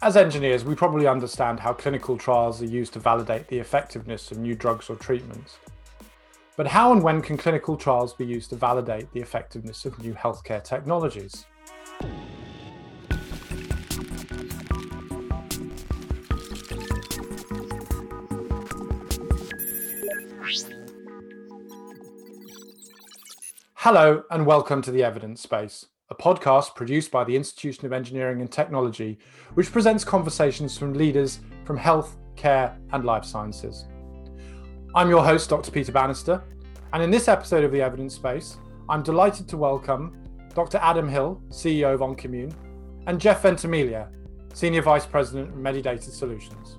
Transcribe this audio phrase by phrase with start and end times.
[0.00, 4.38] As engineers, we probably understand how clinical trials are used to validate the effectiveness of
[4.38, 5.58] new drugs or treatments.
[6.56, 10.14] But how and when can clinical trials be used to validate the effectiveness of new
[10.14, 11.46] healthcare technologies?
[23.74, 28.40] Hello, and welcome to the Evidence Space, a podcast produced by the Institution of Engineering
[28.40, 29.18] and Technology,
[29.54, 33.84] which presents conversations from leaders from health, care, and life sciences.
[34.94, 35.70] I'm your host, Dr.
[35.70, 36.42] Peter Bannister,
[36.94, 38.56] and in this episode of the Evidence Space,
[38.88, 40.16] I'm delighted to welcome
[40.54, 40.78] Dr.
[40.78, 42.54] Adam Hill, CEO of Oncimmune,
[43.06, 44.08] and Jeff Ventimiglia,
[44.54, 46.78] Senior Vice President of Medidata Solutions.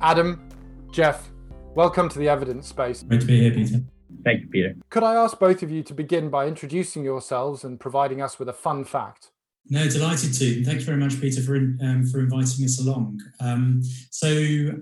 [0.00, 0.48] Adam,
[0.92, 1.28] Jeff,
[1.74, 3.02] welcome to the Evidence Space.
[3.02, 3.82] Great to be here, Peter.
[4.24, 4.74] Thank you, Peter.
[4.90, 8.48] Could I ask both of you to begin by introducing yourselves and providing us with
[8.48, 9.30] a fun fact?
[9.70, 10.64] No, delighted to.
[10.64, 13.20] Thank you very much, Peter, for um, for inviting us along.
[13.40, 14.28] Um, so,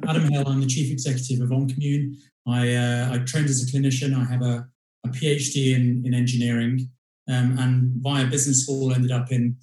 [0.09, 2.15] Adam Hill, I'm the chief executive of Oncimmune.
[2.47, 4.15] I uh, I trained as a clinician.
[4.15, 4.67] I have a,
[5.05, 6.89] a PhD in in engineering,
[7.28, 9.56] um, and via business school ended up in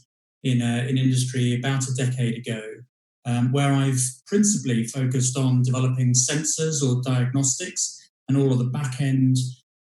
[0.43, 2.61] in uh, in industry about a decade ago,
[3.25, 8.99] um, where I've principally focused on developing sensors or diagnostics and all of the back
[8.99, 9.37] end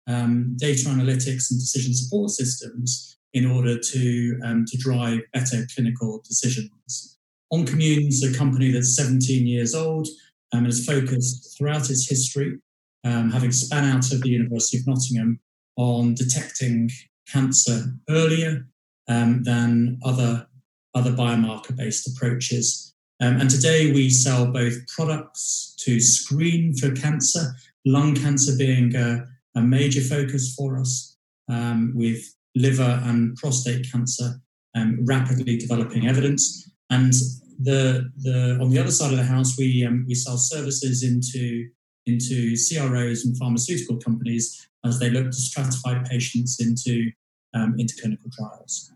[0.08, 6.20] um, data analytics and decision support systems in order to, um, to drive better clinical
[6.26, 7.18] decisions.
[7.52, 10.06] Oncimmune is a company that's 17 years old
[10.52, 12.58] um, and has focused throughout its history,
[13.04, 15.40] um, having span out of the University of Nottingham,
[15.76, 16.90] on detecting
[17.28, 18.66] cancer earlier
[19.08, 20.46] um, than other,
[20.94, 22.94] other biomarker based approaches.
[23.20, 27.54] Um, and today we sell both products to screen for cancer,
[27.84, 31.16] lung cancer being a, a major focus for us,
[31.48, 32.22] um, with
[32.54, 34.40] liver and prostate cancer
[34.76, 36.70] um, rapidly developing evidence.
[36.90, 37.12] And
[37.58, 41.68] the, the, on the other side of the house, we, um, we sell services into,
[42.06, 47.10] into CROs and pharmaceutical companies as they look to stratify patients into,
[47.54, 48.92] um, into clinical trials.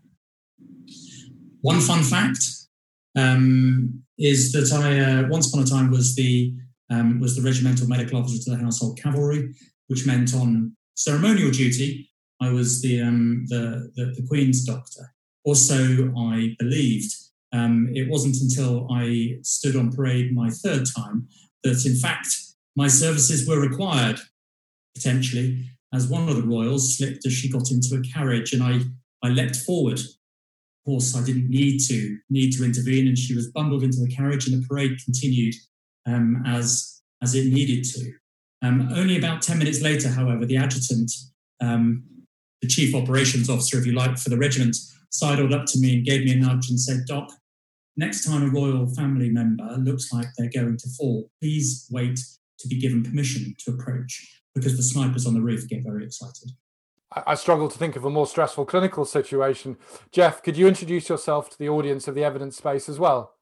[1.61, 2.39] One fun fact
[3.15, 6.53] um, is that I uh, once upon a time was the
[6.91, 9.55] um, was the regimental medical officer to the household cavalry,
[9.87, 12.09] which meant on ceremonial duty,
[12.41, 15.13] I was the, um, the, the, the, Queen's doctor.
[15.43, 17.13] Also, I believed
[17.53, 21.27] um, it wasn't until I stood on parade my third time
[21.63, 22.27] that, in fact,
[22.75, 24.19] my services were required,
[24.95, 28.81] potentially, as one of the royals slipped as she got into a carriage and I,
[29.23, 29.99] I leapt forward.
[29.99, 34.13] Of course, I didn't need to need to intervene, and she was bundled into the
[34.13, 35.55] carriage, and the parade continued
[36.05, 38.13] um, as as it needed to.
[38.61, 41.11] Um, only about 10 minutes later, however, the adjutant,
[41.61, 42.03] um,
[42.61, 44.75] the chief operations officer, if you like, for the regiment,
[45.11, 47.31] sidled up to me and gave me a nudge and said, Doc,
[47.95, 52.19] next time a royal family member looks like they're going to fall, please wait
[52.59, 56.51] to be given permission to approach because the snipers on the roof get very excited.
[57.11, 59.77] I struggle to think of a more stressful clinical situation.
[60.11, 63.34] Jeff, could you introduce yourself to the audience of the evidence space as well?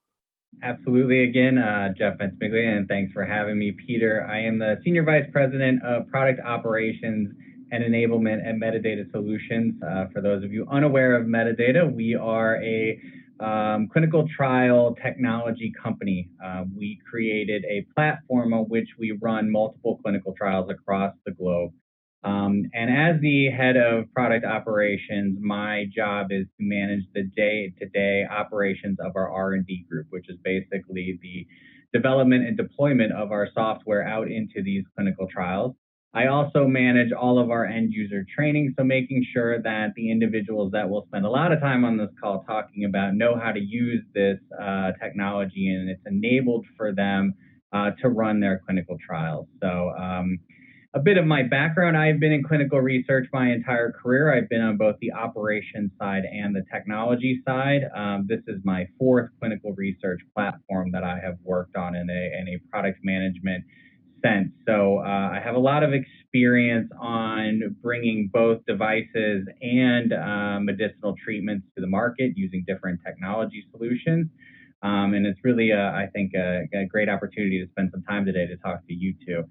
[0.61, 1.23] Absolutely.
[1.23, 4.25] Again, uh, Jeff Ventimiglia, and thanks for having me, Peter.
[4.29, 7.33] I am the Senior Vice President of Product Operations
[7.71, 9.73] and Enablement at Medidata Solutions.
[9.83, 12.99] Uh, for those of you unaware of Medidata, we are a
[13.39, 16.29] um, clinical trial technology company.
[16.43, 21.73] Uh, we created a platform on which we run multiple clinical trials across the globe.
[22.23, 28.25] Um, and as the head of product operations, my job is to manage the day-to-day
[28.31, 31.45] operations of our R&D group, which is basically the
[31.93, 35.75] development and deployment of our software out into these clinical trials.
[36.15, 40.71] I also manage all of our end user training, so making sure that the individuals
[40.73, 43.59] that will spend a lot of time on this call talking about know how to
[43.59, 47.33] use this uh, technology and it's enabled for them
[47.73, 49.47] uh, to run their clinical trials.
[49.59, 50.37] So um,
[50.95, 54.31] a bit of my background I've been in clinical research my entire career.
[54.31, 57.81] I've been on both the operations side and the technology side.
[57.95, 62.39] Um, this is my fourth clinical research platform that I have worked on in a,
[62.39, 63.63] in a product management
[64.23, 64.49] sense.
[64.67, 71.15] So uh, I have a lot of experience on bringing both devices and uh, medicinal
[71.23, 74.27] treatments to the market using different technology solutions.
[74.83, 78.45] Um, and it's really, I think, a, a great opportunity to spend some time today
[78.45, 79.43] to talk to you two.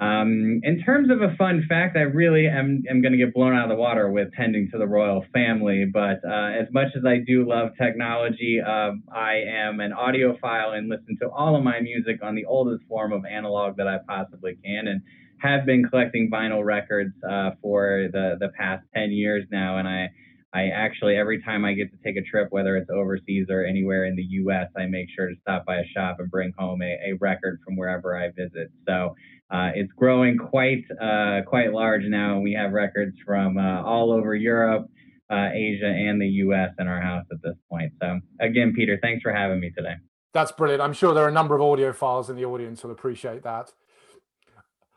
[0.00, 3.54] Um, in terms of a fun fact, I really am, am going to get blown
[3.54, 5.84] out of the water with tending to the royal family.
[5.92, 10.88] But uh, as much as I do love technology, uh, I am an audiophile and
[10.88, 14.56] listen to all of my music on the oldest form of analog that I possibly
[14.64, 15.02] can, and
[15.42, 19.76] have been collecting vinyl records uh, for the the past 10 years now.
[19.76, 20.08] And I
[20.52, 24.06] I actually, every time I get to take a trip, whether it's overseas or anywhere
[24.06, 27.10] in the US, I make sure to stop by a shop and bring home a,
[27.10, 28.72] a record from wherever I visit.
[28.88, 29.14] So
[29.50, 32.38] uh, it's growing quite, uh, quite large now.
[32.38, 34.88] We have records from uh, all over Europe,
[35.30, 37.92] uh, Asia, and the US in our house at this point.
[38.00, 39.94] So again, Peter, thanks for having me today.
[40.32, 40.82] That's brilliant.
[40.82, 43.72] I'm sure there are a number of audiophiles in the audience who'll appreciate that.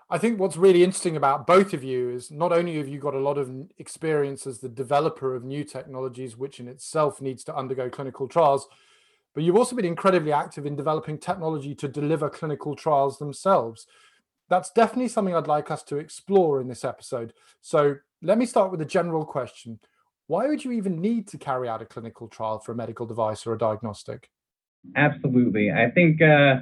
[0.09, 3.15] I think what's really interesting about both of you is not only have you got
[3.15, 3.49] a lot of
[3.79, 8.67] experience as the developer of new technologies, which in itself needs to undergo clinical trials,
[9.33, 13.88] but you've also been incredibly active in developing technology to deliver clinical trials themselves.
[14.53, 17.33] That's definitely something I'd like us to explore in this episode.
[17.61, 19.79] So let me start with a general question.
[20.27, 23.47] Why would you even need to carry out a clinical trial for a medical device
[23.47, 24.29] or a diagnostic?
[24.95, 25.71] Absolutely.
[25.71, 26.21] I think.
[26.21, 26.57] Uh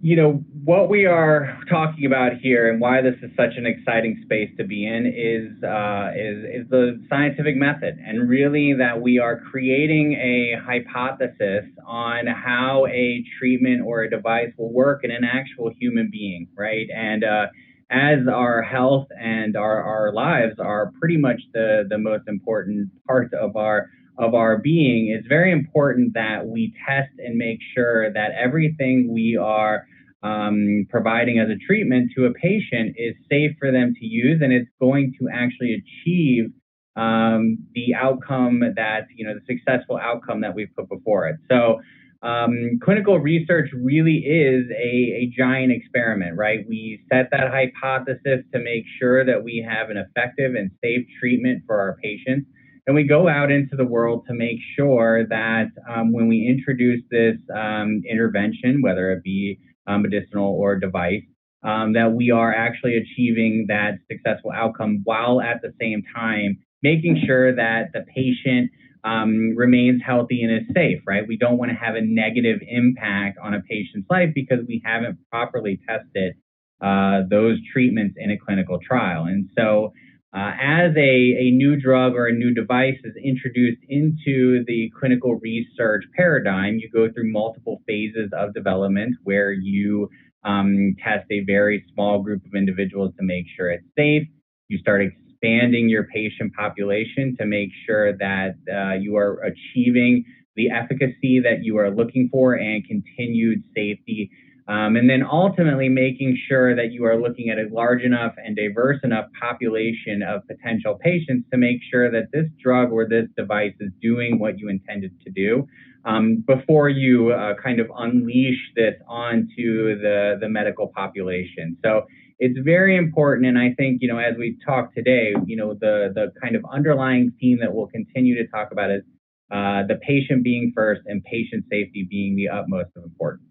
[0.00, 4.20] you know, what we are talking about here and why this is such an exciting
[4.24, 9.18] space to be in is, uh, is, is the scientific method, and really that we
[9.18, 15.24] are creating a hypothesis on how a treatment or a device will work in an
[15.24, 16.86] actual human being, right?
[16.94, 17.46] And uh,
[17.90, 23.32] as our health and our, our lives are pretty much the, the most important part
[23.34, 28.32] of our of our being, it's very important that we test and make sure that
[28.32, 29.86] everything we are
[30.24, 34.52] um, providing as a treatment to a patient is safe for them to use and
[34.52, 36.50] it's going to actually achieve
[36.96, 41.36] um, the outcome that, you know, the successful outcome that we've put before it.
[41.48, 41.80] So,
[42.20, 46.66] um, clinical research really is a, a giant experiment, right?
[46.68, 51.62] We set that hypothesis to make sure that we have an effective and safe treatment
[51.64, 52.48] for our patients
[52.88, 57.02] and we go out into the world to make sure that um, when we introduce
[57.10, 61.22] this um, intervention, whether it be um, medicinal or device,
[61.62, 67.22] um, that we are actually achieving that successful outcome while at the same time making
[67.26, 68.70] sure that the patient
[69.04, 71.28] um, remains healthy and is safe, right?
[71.28, 75.18] We don't want to have a negative impact on a patient's life because we haven't
[75.30, 76.36] properly tested
[76.80, 79.24] uh, those treatments in a clinical trial.
[79.24, 79.92] And so
[80.34, 85.36] uh, as a, a new drug or a new device is introduced into the clinical
[85.36, 90.08] research paradigm, you go through multiple phases of development where you
[90.44, 94.28] um, test a very small group of individuals to make sure it's safe.
[94.68, 100.24] You start expanding your patient population to make sure that uh, you are achieving
[100.56, 104.30] the efficacy that you are looking for and continued safety
[104.68, 108.54] um, and then ultimately making sure that you are looking at a large enough and
[108.54, 113.72] diverse enough population of potential patients to make sure that this drug or this device
[113.80, 115.66] is doing what you intended to do
[116.04, 121.76] um, before you uh, kind of unleash this onto the, the medical population.
[121.82, 122.02] So
[122.38, 123.46] it's very important.
[123.46, 126.62] And I think, you know, as we talk today, you know, the, the kind of
[126.70, 129.02] underlying theme that we'll continue to talk about is
[129.50, 133.48] uh, the patient being first and patient safety being the utmost of importance.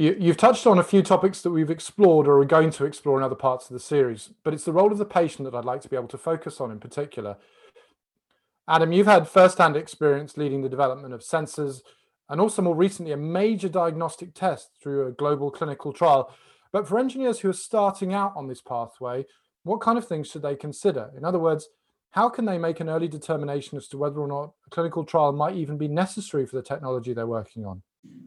[0.00, 3.18] You, have touched on a few topics that we've explored or are going to explore
[3.18, 5.66] in other parts of the series, but it's the role of the patient that I'd
[5.66, 7.36] like to be able to focus on in particular.
[8.66, 11.82] Adam, you've had first-hand experience leading the development of sensors
[12.30, 16.34] and also more recently a major diagnostic test through a global clinical trial.
[16.72, 19.26] But for engineers who are starting out on this pathway,
[19.64, 21.10] what kind of things should they consider?
[21.14, 21.68] In other words,
[22.12, 25.32] how can they make an early determination as to whether or not a clinical trial
[25.32, 27.82] might even be necessary for the technology they're working on?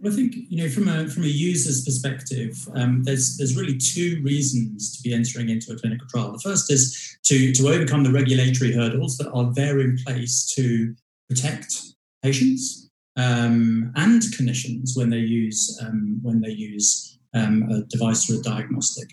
[0.05, 4.21] I think you know from a from a user's perspective, um, there's there's really two
[4.21, 6.31] reasons to be entering into a clinical trial.
[6.31, 10.93] The first is to to overcome the regulatory hurdles that are there in place to
[11.29, 11.73] protect
[12.21, 18.39] patients um, and clinicians when they use um, when they use um, a device or
[18.39, 19.09] a diagnostic.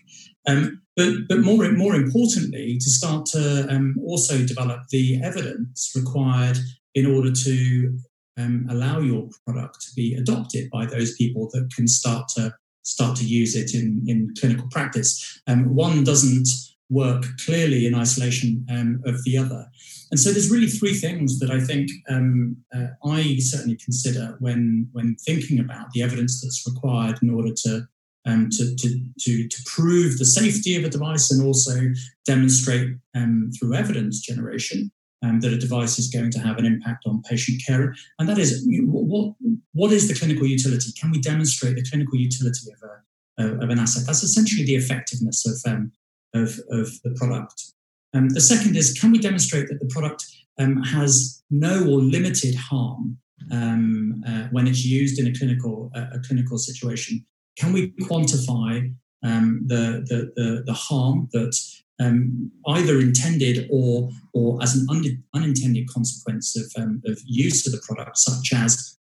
[0.49, 6.59] Um, but but more more importantly, to start to um, also develop the evidence required
[6.95, 7.99] in order to
[8.39, 13.17] um, allow your product to be adopted by those people that can start to start
[13.17, 15.41] to use it in, in clinical practice.
[15.47, 16.49] Um, one doesn't
[16.89, 19.67] work clearly in isolation um, of the other.
[20.11, 24.89] And so there's really three things that I think um, uh, I certainly consider when
[24.93, 27.87] when thinking about the evidence that's required in order to
[28.27, 31.81] um, to, to, to, to, prove the safety of a device and also
[32.27, 37.05] demonstrate um, through evidence generation um, that a device is going to have an impact
[37.07, 37.95] on patient care.
[38.19, 39.35] And that is, what,
[39.73, 40.93] what is the clinical utility?
[40.99, 44.05] Can we demonstrate the clinical utility of, a, of an asset?
[44.07, 45.93] That's essentially the effectiveness of, um,
[46.35, 47.73] of, of the product.
[48.15, 50.27] Um, the second is, can we demonstrate that the product
[50.59, 53.19] um, has no or limited harm
[53.53, 57.25] um, uh, when it's used in a clinical, uh, a clinical situation?
[57.59, 61.55] Can we quantify um, the, the, the, the harm that
[62.01, 67.73] um, either intended or, or as an un- unintended consequence of, um, of use of
[67.73, 68.99] the product, such as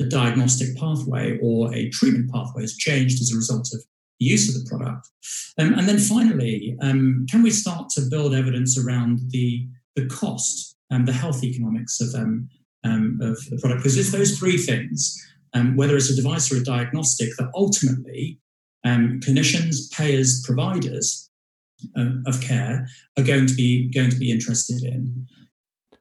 [0.00, 3.80] a diagnostic pathway or a treatment pathway has changed as a result of
[4.20, 5.08] the use of the product.
[5.58, 9.66] Um, and then finally, um, can we start to build evidence around the,
[9.96, 12.48] the cost and the health economics of, um,
[12.84, 13.82] um of the product?
[13.82, 15.18] Because it's those three things,
[15.74, 18.38] whether it's a device or a diagnostic, that ultimately
[18.84, 21.30] clinicians, payers, providers
[21.96, 22.86] uh, of care
[23.16, 25.26] are going to be going to be interested in.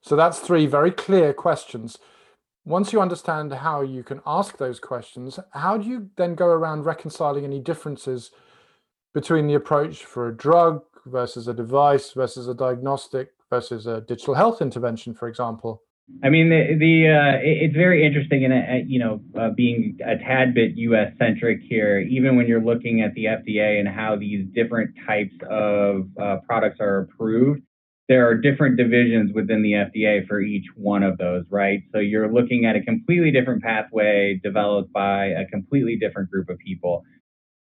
[0.02, 1.98] So that's three very clear questions.
[2.66, 6.86] Once you understand how you can ask those questions, how do you then go around
[6.86, 8.32] reconciling any differences
[9.14, 14.36] between the approach for a drug versus a device versus a diagnostic versus a digital
[14.36, 15.84] health intervention, for example?
[16.24, 20.54] I mean, the, the uh, it's very interesting, and you know, uh, being a tad
[20.54, 21.14] bit U.S.
[21.18, 26.08] centric here, even when you're looking at the FDA and how these different types of
[26.22, 27.62] uh, products are approved,
[28.08, 31.82] there are different divisions within the FDA for each one of those, right?
[31.94, 36.58] So you're looking at a completely different pathway developed by a completely different group of
[36.60, 37.04] people.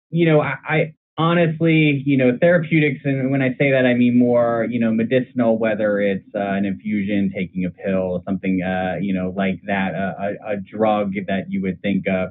[0.09, 4.67] You know, I, honestly, you know, therapeutics, and when I say that, I mean more,
[4.69, 9.33] you know, medicinal, whether it's uh, an infusion, taking a pill, something, uh, you know,
[9.35, 12.29] like that, a, a, drug that you would think of,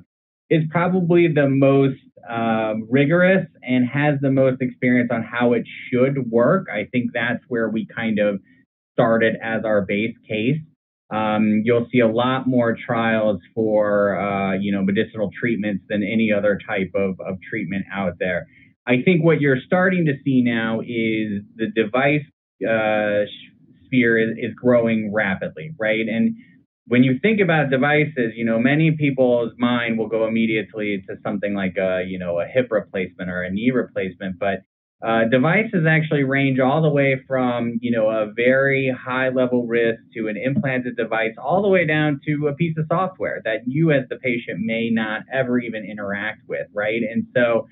[0.51, 1.99] is probably the most
[2.31, 6.67] um, rigorous and has the most experience on how it should work.
[6.73, 8.41] I think that's where we kind of
[8.93, 10.61] started as our base case.
[11.13, 16.33] Um, you'll see a lot more trials for, uh, you know, medicinal treatments than any
[16.33, 18.47] other type of, of treatment out there.
[18.87, 22.23] I think what you're starting to see now is the device
[22.63, 23.27] uh,
[23.87, 26.07] sphere is, is growing rapidly, right?
[26.09, 26.37] And
[26.87, 31.55] when you think about devices, you know, many people's mind will go immediately to something
[31.55, 34.61] like a, you know, a hip replacement or a knee replacement, but
[35.07, 40.01] uh, devices actually range all the way from, you know, a very high level risk
[40.15, 43.91] to an implanted device, all the way down to a piece of software that you
[43.91, 47.03] as the patient may not ever even interact with, right?
[47.03, 47.67] And so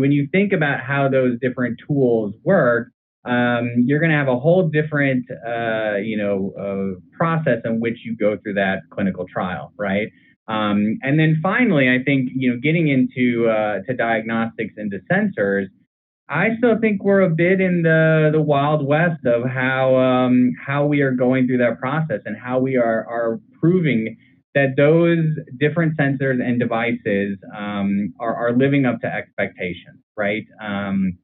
[0.00, 2.88] when you think about how those different tools work,
[3.24, 7.98] um, you're going to have a whole different, uh, you know, uh, process in which
[8.04, 10.08] you go through that clinical trial, right?
[10.48, 14.98] Um, and then finally, I think you know, getting into uh, to diagnostics and to
[15.10, 15.66] sensors,
[16.28, 20.86] I still think we're a bit in the the wild west of how um, how
[20.86, 24.16] we are going through that process and how we are are proving
[24.54, 25.26] that those
[25.58, 30.44] different sensors and devices um, are, are living up to expectations, right?
[30.62, 31.18] Um,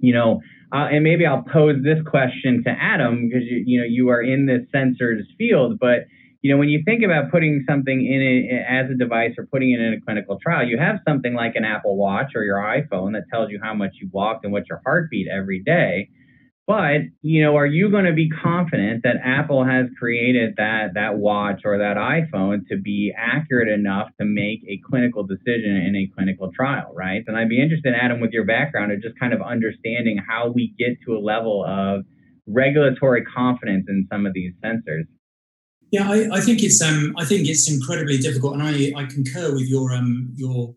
[0.00, 0.40] you know,
[0.72, 4.22] uh, and maybe I'll pose this question to Adam because you, you know you are
[4.22, 6.06] in this sensors field, but
[6.42, 9.72] you know when you think about putting something in it as a device or putting
[9.72, 13.12] it in a clinical trial, you have something like an Apple Watch or your iPhone
[13.14, 16.10] that tells you how much you walked and what your heartbeat every day.
[16.68, 21.16] But you know, are you going to be confident that Apple has created that that
[21.16, 26.14] watch or that iPhone to be accurate enough to make a clinical decision in a
[26.14, 27.24] clinical trial, right?
[27.26, 30.74] And I'd be interested, Adam, with your background of just kind of understanding how we
[30.78, 32.04] get to a level of
[32.46, 35.04] regulatory confidence in some of these sensors.
[35.90, 39.54] Yeah, I, I think it's um, I think it's incredibly difficult, and I, I concur
[39.54, 40.74] with your um, your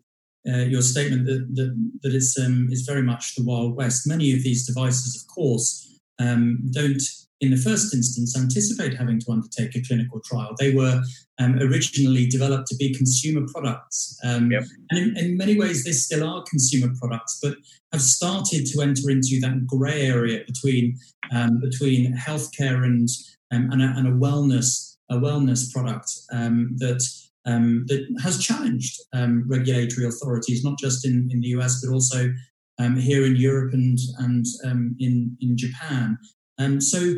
[0.48, 4.06] uh, your statement that that, that it's um, is very much the Wild West.
[4.06, 7.02] Many of these devices, of course, um, don't,
[7.40, 10.54] in the first instance, anticipate having to undertake a clinical trial.
[10.58, 11.02] They were
[11.38, 14.64] um, originally developed to be consumer products, um, yep.
[14.90, 17.56] and in, in, many ways, they still are consumer products, but
[17.92, 20.96] have started to enter into that grey area between
[21.32, 23.08] um, between healthcare and
[23.52, 27.04] um, and a, and, a, wellness a wellness product that
[27.46, 32.32] um, that has challenged um, regulatory authorities, not just in, in the US, but also
[32.78, 36.18] um, here in Europe and, and um, in, in Japan.
[36.58, 37.14] Um, so,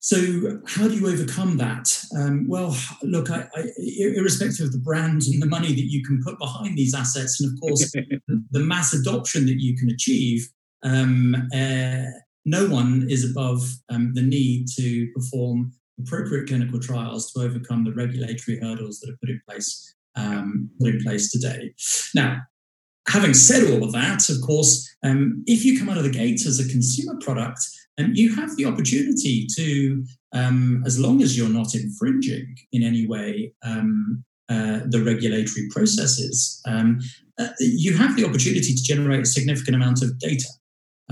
[0.00, 1.88] so how do you overcome that?
[2.16, 3.68] Um, well, look, I, I,
[3.98, 7.52] irrespective of the brand and the money that you can put behind these assets, and
[7.52, 7.92] of course
[8.50, 10.48] the mass adoption that you can achieve,
[10.84, 12.10] uh,
[12.44, 18.58] no one is above the need to perform appropriate clinical trials to overcome the regulatory
[18.60, 21.74] hurdles that are put in place um, put in place today.
[22.14, 22.42] Now,
[23.08, 26.44] having said all of that, of course, um, if you come out of the gate
[26.46, 27.60] as a consumer product,
[27.98, 33.06] um, you have the opportunity to, um, as long as you're not infringing in any
[33.06, 37.00] way um, uh, the regulatory processes, um,
[37.38, 40.48] uh, you have the opportunity to generate a significant amount of data.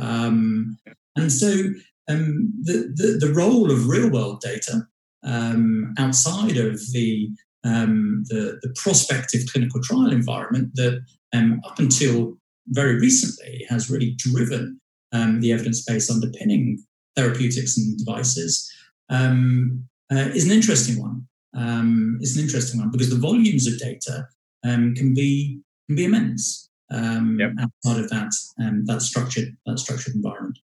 [0.01, 0.79] Um,
[1.17, 1.71] and so
[2.11, 4.83] um, the, the, the, role of real world data
[5.23, 7.31] um, outside of the,
[7.65, 12.37] um, the, the, prospective clinical trial environment that um, up until
[12.69, 14.81] very recently has really driven
[15.13, 16.79] um, the evidence base underpinning
[17.17, 18.71] therapeutics and devices,
[19.09, 21.27] um, uh, is an interesting one.
[21.55, 24.27] Um, it's an interesting one because the volumes of data
[24.65, 27.53] um, can be can be immense um, yep.
[27.61, 30.59] outside of that um, that structured that structured environment.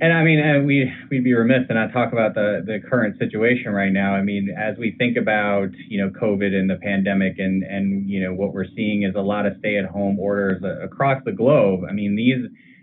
[0.00, 3.18] And I mean, and we we'd be remiss to not talk about the the current
[3.18, 4.14] situation right now.
[4.14, 8.20] I mean, as we think about you know COVID and the pandemic, and and you
[8.20, 11.80] know what we're seeing is a lot of stay at home orders across the globe.
[11.88, 12.38] I mean, these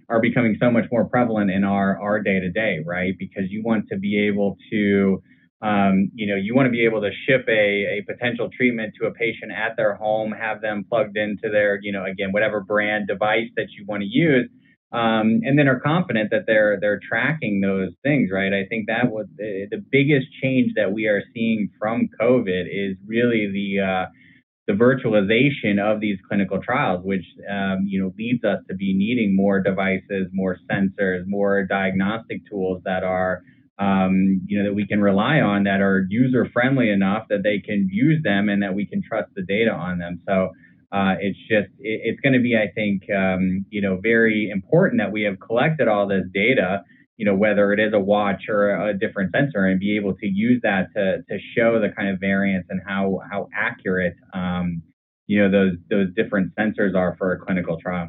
[0.07, 3.13] are becoming so much more prevalent in our our day to day, right?
[3.17, 5.21] Because you want to be able to
[5.61, 9.07] um, you know, you want to be able to ship a, a potential treatment to
[9.07, 13.07] a patient at their home, have them plugged into their, you know, again, whatever brand
[13.07, 14.49] device that you want to use,
[14.91, 18.53] um, and then are confident that they're they're tracking those things, right?
[18.53, 22.97] I think that was the, the biggest change that we are seeing from COVID is
[23.05, 24.05] really the uh,
[24.67, 29.35] the virtualization of these clinical trials, which um, you know leads us to be needing
[29.35, 33.41] more devices, more sensors, more diagnostic tools that are
[33.77, 37.59] um, you know, that we can rely on that are user friendly enough that they
[37.59, 40.21] can use them and that we can trust the data on them.
[40.25, 40.51] So
[40.95, 45.01] uh, it's just, it, it's going to be, I think, um, you know, very important
[45.01, 46.83] that we have collected all this data,
[47.17, 50.25] you know, whether it is a watch or a different sensor and be able to
[50.25, 54.81] use that to, to show the kind of variance and how, how accurate, um,
[55.27, 58.07] you know, those, those different sensors are for a clinical trial.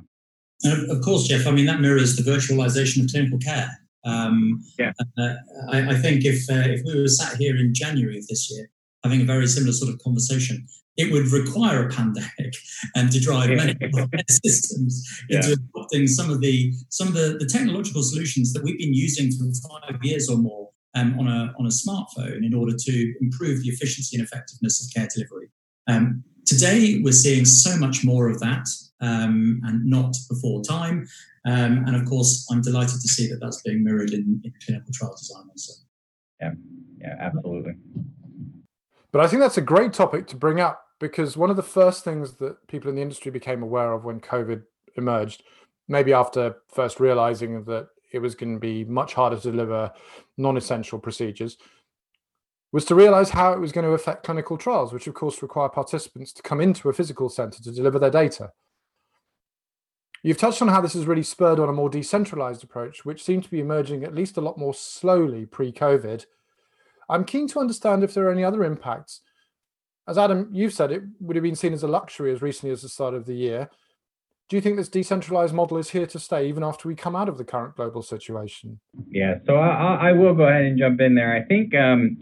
[0.63, 3.69] And of course, Jeff, I mean, that mirrors the virtualization of clinical care.
[4.05, 4.93] Um, yeah.
[5.19, 5.35] Uh,
[5.73, 8.71] I, I, think if uh, if we were sat here in January of this year
[9.03, 10.65] having a very similar sort of conversation,
[10.97, 12.57] it would require a pandemic
[12.95, 13.77] and to drive many
[14.45, 15.39] systems yeah.
[15.39, 19.31] into adopting some of the some of the, the technological solutions that we've been using
[19.33, 23.63] for five years or more um, on a on a smartphone in order to improve
[23.63, 25.49] the efficiency and effectiveness of care delivery.
[25.87, 28.67] Um, today, we're seeing so much more of that
[29.01, 31.07] um, and not before time.
[31.47, 34.91] Um, and of course, I'm delighted to see that that's being mirrored in, in clinical
[34.93, 35.75] trial design also.
[36.41, 36.53] Yeah,
[36.99, 37.75] yeah, absolutely.
[39.13, 42.05] But I think that's a great topic to bring up because one of the first
[42.05, 44.63] things that people in the industry became aware of when COVID
[44.97, 45.43] emerged,
[45.89, 49.93] maybe after first realizing that it was going to be much harder to deliver
[50.37, 51.59] non essential procedures,
[52.73, 55.69] was to realize how it was going to affect clinical trials, which of course require
[55.69, 58.53] participants to come into a physical center to deliver their data.
[60.23, 63.45] You've touched on how this has really spurred on a more decentralized approach, which seemed
[63.45, 66.27] to be emerging at least a lot more slowly pre COVID.
[67.09, 69.21] I'm keen to understand if there are any other impacts.
[70.09, 72.83] As Adam, you've said, it would have been seen as a luxury as recently as
[72.83, 73.69] the start of the year.
[74.49, 77.29] Do you think this decentralized model is here to stay even after we come out
[77.29, 78.79] of the current global situation?
[79.09, 81.35] Yeah, so I, I will go ahead and jump in there.
[81.35, 81.75] I think.
[81.75, 82.19] Um,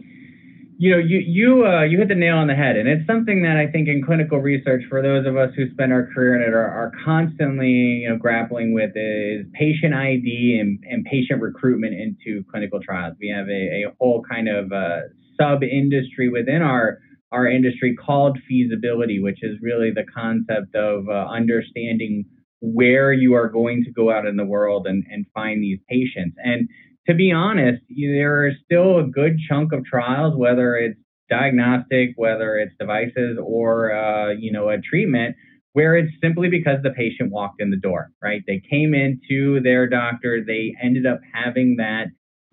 [0.76, 3.42] you know, you you uh, you hit the nail on the head, and it's something
[3.42, 6.42] that I think in clinical research, for those of us who spend our career in
[6.42, 11.94] it, are, are constantly you know grappling with is patient ID and, and patient recruitment
[11.94, 13.14] into clinical trials.
[13.20, 15.00] We have a, a whole kind of uh,
[15.38, 16.98] sub industry within our
[17.34, 22.24] our industry called feasibility, which is really the concept of uh, understanding
[22.60, 26.36] where you are going to go out in the world and, and find these patients.
[26.42, 26.68] And
[27.08, 32.56] to be honest, there is still a good chunk of trials, whether it's diagnostic, whether
[32.56, 35.34] it's devices or uh, you know a treatment,
[35.72, 38.42] where it's simply because the patient walked in the door, right?
[38.46, 42.06] They came into their doctor, they ended up having that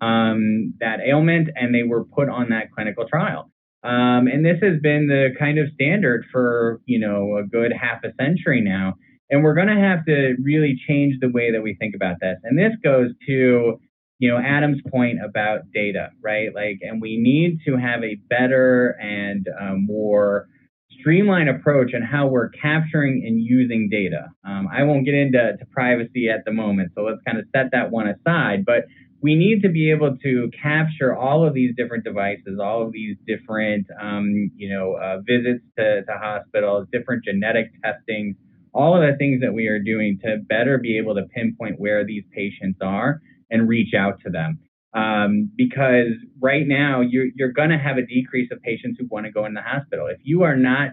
[0.04, 3.51] um, that ailment, and they were put on that clinical trial.
[3.84, 8.04] Um, and this has been the kind of standard for you know a good half
[8.04, 8.94] a century now.
[9.30, 12.36] And we're going to have to really change the way that we think about this.
[12.44, 13.80] And this goes to
[14.22, 18.96] you know adam's point about data right like and we need to have a better
[19.00, 20.46] and um, more
[21.00, 26.28] streamlined approach on how we're capturing and using data um, i won't get into privacy
[26.28, 28.84] at the moment so let's kind of set that one aside but
[29.22, 33.16] we need to be able to capture all of these different devices all of these
[33.26, 38.36] different um, you know uh, visits to, to hospitals different genetic testing
[38.74, 42.04] all of the things that we are doing to better be able to pinpoint where
[42.04, 44.58] these patients are and reach out to them.
[44.94, 49.26] Um, because right now you're, you're going to have a decrease of patients who want
[49.26, 50.06] to go in the hospital.
[50.06, 50.90] If you are not,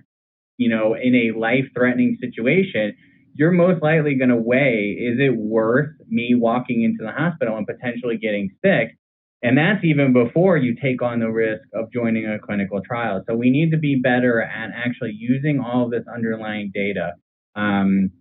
[0.58, 2.96] you know, in a life-threatening situation,
[3.40, 7.66] you're most likely going to weigh, is it worth me walking into the hospital and
[7.66, 8.98] potentially getting sick?
[9.42, 13.24] And that's even before you take on the risk of joining a clinical trial.
[13.26, 17.14] So we need to be better at actually using all of this underlying data
[17.56, 18.12] um,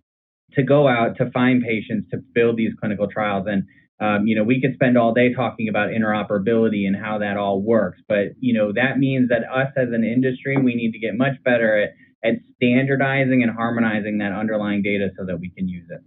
[0.53, 3.45] to go out to find patients to build these clinical trials.
[3.45, 3.63] And
[3.99, 7.61] um, you know, we could spend all day talking about interoperability and how that all
[7.61, 11.17] works, but you know that means that us as an industry, we need to get
[11.17, 11.89] much better at,
[12.23, 16.01] at standardizing and harmonizing that underlying data so that we can use it.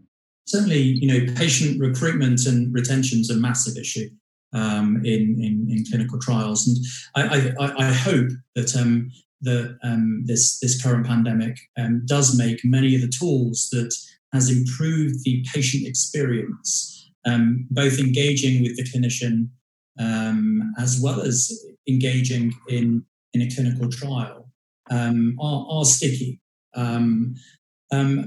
[0.47, 4.09] certainly, you know, patient recruitment and retention is a massive issue
[4.53, 6.77] um, in, in, in clinical trials, and
[7.17, 9.11] I, I, I hope that um,
[9.43, 13.93] that um, this this current pandemic um, does make many of the tools that
[14.33, 19.49] has improved the patient experience, um, both engaging with the clinician
[19.99, 21.51] um, as well as
[21.89, 24.42] engaging in in a clinical trial,
[24.93, 26.41] um, are, are sticky
[26.75, 27.35] um,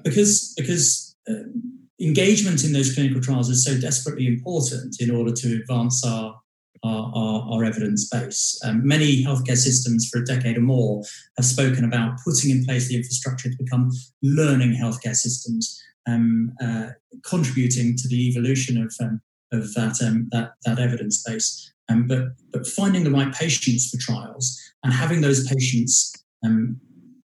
[0.04, 1.47] because because uh,
[1.99, 6.36] engagement in those clinical trials is so desperately important in order to advance our
[6.84, 8.60] our, our, our evidence base.
[8.63, 11.04] Um, many healthcare systems for a decade or more
[11.38, 13.89] have spoken about putting in place the infrastructure to become
[14.21, 16.89] learning healthcare systems, um, uh,
[17.25, 19.19] contributing to the evolution of, um,
[19.51, 21.73] of that, um, that, that evidence base.
[21.89, 26.80] Um, but, but finding the right patients for trials and having those patients um,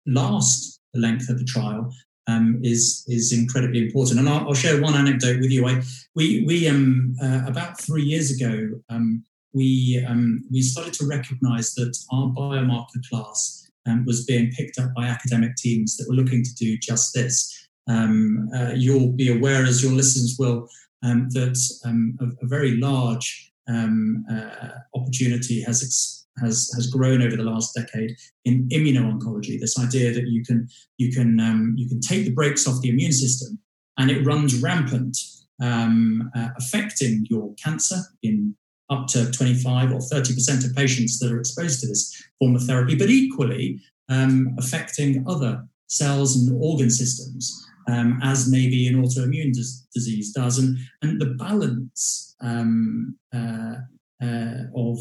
[0.07, 1.93] last the length of the trial
[2.27, 4.21] um, is is incredibly important.
[4.21, 5.67] And I'll, I'll, share one anecdote with you.
[5.67, 5.83] I,
[6.15, 11.75] we we um, uh, about three years ago um, we um, we started to recognise
[11.75, 16.43] that our biomarker class um, was being picked up by academic teams that were looking
[16.43, 17.69] to do just this.
[17.89, 20.69] Um, uh, you'll be aware, as your listeners will,
[21.03, 27.43] um, that a, a, very large uh, opportunity has ex- has has grown over the
[27.43, 29.61] last decade in immuno-oncology.
[29.61, 31.39] This idea that you can you can
[31.77, 33.59] you can take the brakes off the immune system
[33.99, 35.17] and it runs rampant,
[35.63, 38.55] uh, affecting your cancer in
[38.91, 42.97] up to 25 or 30% of patients that are exposed to this form of therapy,
[42.97, 49.87] but equally um, affecting other cells and organ systems, um, as maybe an autoimmune dis-
[49.95, 50.59] disease does.
[50.59, 53.77] And, and the balance um, uh,
[54.23, 54.99] uh, of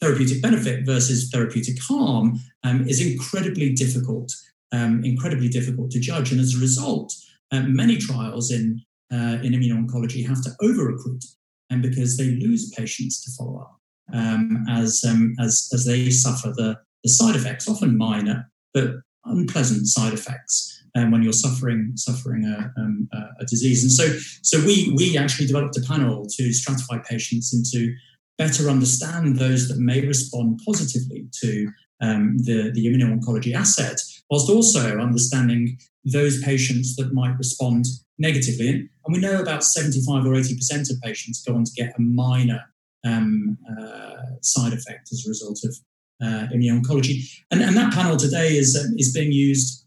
[0.00, 4.32] therapeutic benefit versus therapeutic harm um, is incredibly difficult,
[4.72, 6.30] um, incredibly difficult to judge.
[6.30, 7.14] And as a result,
[7.50, 11.24] uh, many trials in uh, in immuno-oncology have to over-recruit
[11.70, 13.78] and because they lose patients to follow up
[14.12, 19.86] um, as, um, as, as they suffer the, the side effects, often minor, but unpleasant
[19.86, 20.74] side effects.
[20.94, 25.46] Um, when you're suffering suffering a, um, a, disease, and so so we we actually
[25.46, 27.94] developed a panel to stratify patients and to
[28.38, 31.70] better understand those that may respond positively to
[32.00, 37.84] um, the, the immuno-oncology asset, whilst also understanding those patients that might respond
[38.18, 38.68] negatively.
[38.70, 42.60] And, we know about 75 or 80% of patients go on to get a minor
[43.06, 45.74] um, uh, side effect as a result of
[46.22, 47.22] uh, immuno-oncology.
[47.50, 49.86] And, and, that panel today is, um, is being used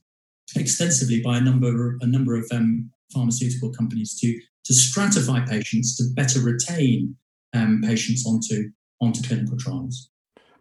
[0.55, 6.05] extensively by a number, a number of um, pharmaceutical companies to, to stratify patients to
[6.15, 7.15] better retain
[7.53, 8.69] um, patients onto,
[9.01, 10.09] onto clinical trials.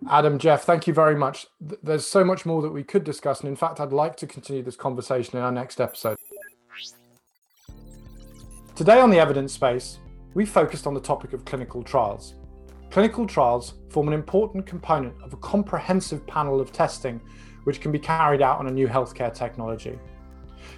[0.09, 1.47] Adam, Jeff, thank you very much.
[1.61, 3.41] There's so much more that we could discuss.
[3.41, 6.17] And in fact, I'd like to continue this conversation in our next episode.
[8.75, 9.99] Today on the evidence space,
[10.33, 12.35] we focused on the topic of clinical trials.
[12.91, 17.21] Clinical trials form an important component of a comprehensive panel of testing
[17.65, 19.99] which can be carried out on a new healthcare technology.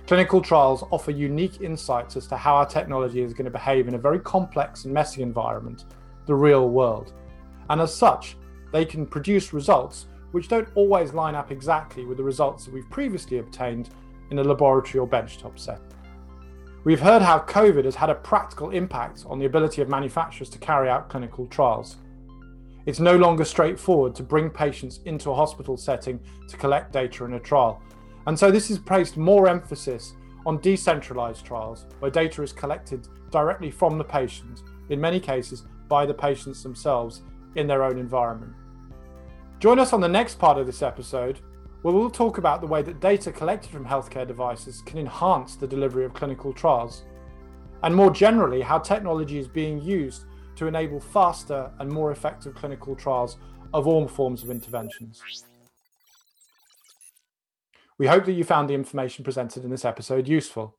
[0.07, 3.95] Clinical trials offer unique insights as to how our technology is going to behave in
[3.95, 5.85] a very complex and messy environment,
[6.27, 7.13] the real world.
[7.71, 8.37] And as such,
[8.73, 12.89] they can produce results which don't always line up exactly with the results that we've
[12.91, 13.91] previously obtained
[14.31, 15.85] in a laboratory or benchtop setting.
[16.85, 20.59] We've heard how COVID has had a practical impact on the ability of manufacturers to
[20.59, 21.99] carry out clinical trials.
[22.87, 27.35] It's no longer straightforward to bring patients into a hospital setting to collect data in
[27.35, 27.81] a trial.
[28.27, 33.71] And so this has placed more emphasis on decentralized trials where data is collected directly
[33.71, 37.23] from the patient, in many cases by the patients themselves
[37.57, 38.53] in their own environment.
[39.59, 41.41] Join us on the next part of this episode
[41.83, 45.67] where we'll talk about the way that data collected from healthcare devices can enhance the
[45.67, 47.05] delivery of clinical trials,
[47.83, 52.95] and more generally, how technology is being used to enable faster and more effective clinical
[52.95, 53.37] trials
[53.75, 55.21] of all forms of interventions.
[57.99, 60.77] We hope that you found the information presented in this episode useful.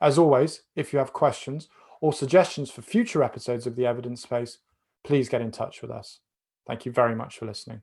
[0.00, 1.68] As always, if you have questions
[2.04, 4.58] or suggestions for future episodes of the evidence space,
[5.04, 6.20] please get in touch with us.
[6.66, 7.80] Thank you very much for listening.